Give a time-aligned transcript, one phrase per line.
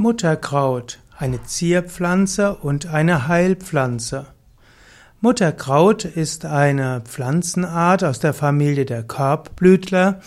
[0.00, 4.26] Mutterkraut, eine Zierpflanze und eine Heilpflanze.
[5.20, 10.20] Mutterkraut ist eine Pflanzenart aus der Familie der Korbblütler.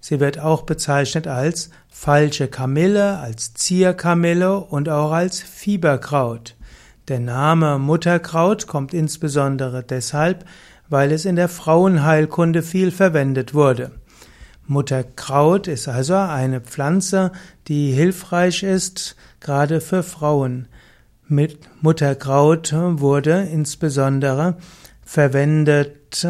[0.00, 6.56] Sie wird auch bezeichnet als falsche Kamille, als Zierkamille und auch als Fieberkraut.
[7.06, 10.44] Der Name Mutterkraut kommt insbesondere deshalb,
[10.88, 13.92] weil es in der Frauenheilkunde viel verwendet wurde.
[14.66, 17.32] Mutterkraut ist also eine Pflanze,
[17.68, 20.68] die hilfreich ist, gerade für Frauen.
[21.28, 24.56] Mit Mutterkraut wurde insbesondere
[25.02, 26.26] verwendet,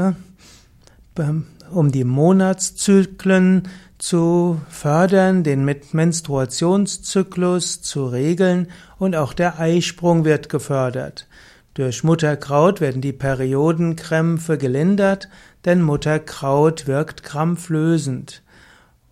[1.18, 10.48] ähm, um die Monatszyklen zu fördern, den Menstruationszyklus zu regeln und auch der Eisprung wird
[10.48, 11.28] gefördert.
[11.74, 15.30] Durch Mutterkraut werden die Periodenkrämpfe gelindert,
[15.64, 18.42] denn Mutterkraut wirkt krampflösend.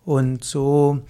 [0.05, 1.01] Und so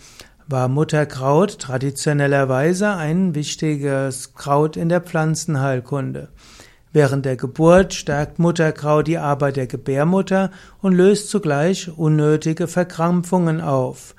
[0.48, 6.30] war Mutterkraut traditionellerweise ein wichtiges Kraut in der Pflanzenheilkunde.
[6.94, 14.16] Während der Geburt stärkt Mutterkraut die Arbeit der Gebärmutter und löst zugleich unnötige Verkrampfungen auf.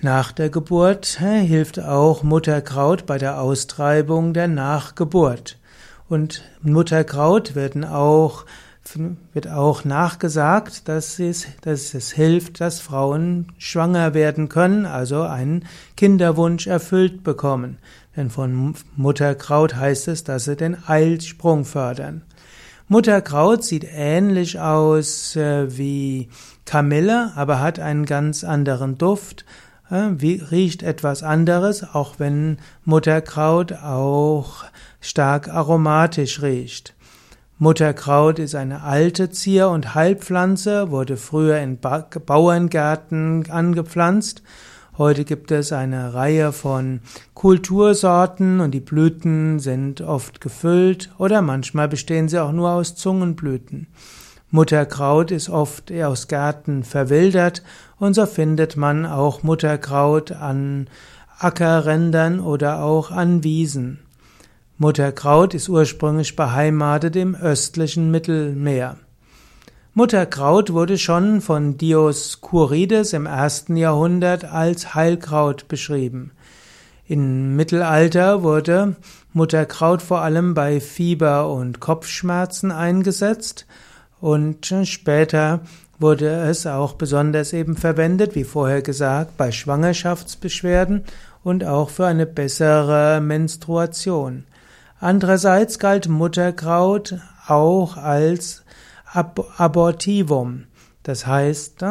[0.00, 5.58] Nach der Geburt hilft auch Mutterkraut bei der Austreibung der Nachgeburt.
[6.12, 8.44] Und Mutterkraut werden auch,
[9.32, 15.64] wird auch nachgesagt, dass es, dass es hilft, dass Frauen schwanger werden können, also einen
[15.96, 17.78] Kinderwunsch erfüllt bekommen.
[18.14, 22.20] Denn von Mutterkraut heißt es, dass sie den Eilsprung fördern.
[22.88, 26.28] Mutterkraut sieht ähnlich aus äh, wie
[26.66, 29.46] Kamille, aber hat einen ganz anderen Duft,
[29.92, 34.64] riecht etwas anderes, auch wenn Mutterkraut auch
[35.00, 36.94] stark aromatisch riecht.
[37.58, 44.42] Mutterkraut ist eine alte Zier- und Heilpflanze, wurde früher in ba Bauerngärten angepflanzt.
[44.98, 47.00] Heute gibt es eine Reihe von
[47.34, 53.86] Kultursorten und die Blüten sind oft gefüllt oder manchmal bestehen sie auch nur aus Zungenblüten.
[54.54, 57.62] Mutterkraut ist oft aus Gärten verwildert
[57.98, 60.88] und so findet man auch Mutterkraut an
[61.38, 64.00] Ackerrändern oder auch an Wiesen.
[64.76, 68.98] Mutterkraut ist ursprünglich beheimatet im östlichen Mittelmeer.
[69.94, 76.32] Mutterkraut wurde schon von Dioskurides im ersten Jahrhundert als Heilkraut beschrieben.
[77.06, 78.96] Im Mittelalter wurde
[79.32, 83.64] Mutterkraut vor allem bei Fieber und Kopfschmerzen eingesetzt
[84.22, 85.60] und später
[85.98, 91.02] wurde es auch besonders eben verwendet, wie vorher gesagt, bei Schwangerschaftsbeschwerden
[91.42, 94.44] und auch für eine bessere Menstruation.
[95.00, 97.18] Andererseits galt Mutterkraut
[97.48, 98.62] auch als
[99.12, 100.66] Ab Abortivum.
[101.02, 101.82] Das heißt,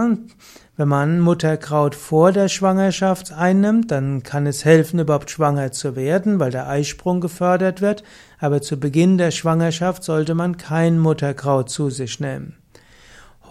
[0.82, 6.40] wenn man Mutterkraut vor der Schwangerschaft einnimmt, dann kann es helfen, überhaupt schwanger zu werden,
[6.40, 8.04] weil der Eisprung gefördert wird.
[8.40, 12.56] Aber zu Beginn der Schwangerschaft sollte man kein Mutterkraut zu sich nehmen.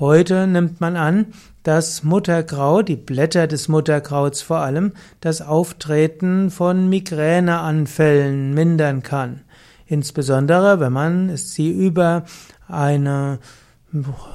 [0.01, 1.27] Heute nimmt man an,
[1.63, 9.43] dass Mutterkraut, die Blätter des Mutterkrauts vor allem, das Auftreten von Migräneanfällen mindern kann.
[9.87, 12.25] Insbesondere, wenn man sie über
[12.67, 13.39] eine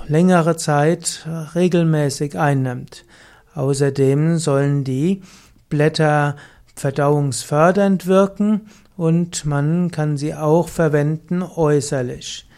[0.08, 3.06] längere Zeit regelmäßig einnimmt.
[3.54, 5.22] Außerdem sollen die
[5.70, 6.36] Blätter
[6.76, 8.68] verdauungsfördernd wirken
[8.98, 12.50] und man kann sie auch verwenden äußerlich.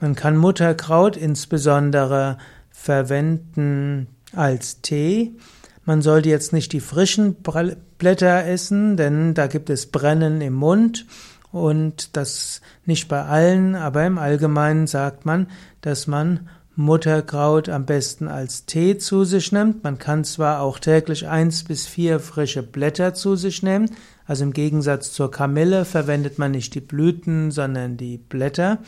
[0.00, 2.38] Man kann Mutterkraut insbesondere
[2.70, 5.36] verwenden als Tee.
[5.84, 7.36] Man sollte jetzt nicht die frischen
[7.98, 11.06] Blätter essen, denn da gibt es Brennen im Mund
[11.56, 15.48] und das nicht bei allen, aber im Allgemeinen sagt man,
[15.80, 19.82] dass man Mutterkraut am besten als Tee zu sich nimmt.
[19.82, 23.90] Man kann zwar auch täglich eins bis vier frische Blätter zu sich nehmen,
[24.26, 28.78] also im Gegensatz zur Kamille verwendet man nicht die Blüten, sondern die Blätter.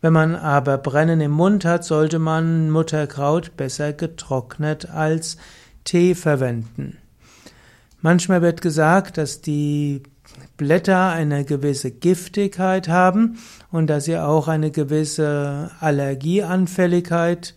[0.00, 5.38] Wenn man aber Brennen im Mund hat, sollte man Mutterkraut besser getrocknet als
[5.84, 6.98] Tee verwenden.
[8.02, 10.02] Manchmal wird gesagt, dass die
[10.56, 13.38] Blätter eine gewisse Giftigkeit haben
[13.70, 17.54] und dass sie auch eine gewisse Allergieanfälligkeit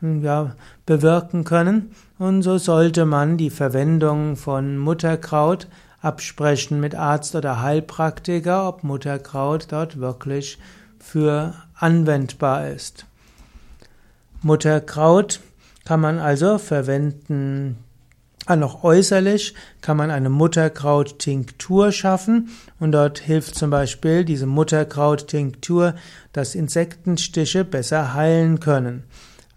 [0.00, 1.92] ja, bewirken können.
[2.18, 5.68] Und so sollte man die Verwendung von Mutterkraut
[6.00, 10.58] absprechen mit Arzt oder Heilpraktiker, ob Mutterkraut dort wirklich
[10.98, 13.06] für anwendbar ist.
[14.42, 15.40] Mutterkraut
[15.84, 17.78] kann man also verwenden
[18.48, 22.50] noch äußerlich kann man eine Mutterkraut-Tinktur schaffen
[22.80, 25.94] und dort hilft zum Beispiel diese Mutterkraut-Tinktur,
[26.32, 29.04] dass Insektenstiche besser heilen können.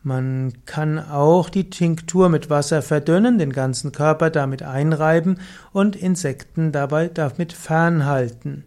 [0.04, 5.40] Man kann auch die Tinktur mit Wasser verdünnen, den ganzen Körper damit einreiben
[5.72, 8.66] und Insekten dabei damit fernhalten.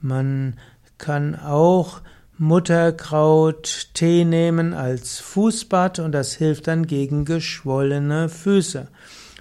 [0.00, 0.54] Man
[0.96, 2.02] kann auch
[2.38, 8.86] Mutterkraut Tee nehmen als Fußbad und das hilft dann gegen geschwollene Füße.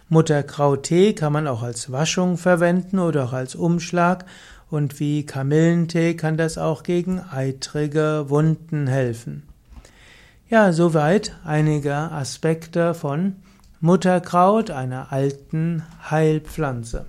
[0.10, 4.26] Mutterkrauttee kann man auch als Waschung verwenden oder auch als Umschlag
[4.72, 9.44] und wie Kamillentee kann das auch gegen eitrige Wunden helfen.
[10.50, 13.36] Ja, soweit einige Aspekte von
[13.82, 17.06] Mutterkraut, einer alten Heilpflanze.